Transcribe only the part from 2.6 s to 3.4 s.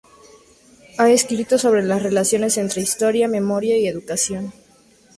historia,